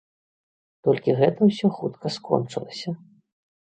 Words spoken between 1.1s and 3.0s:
гэта ўсё хутка скончылася.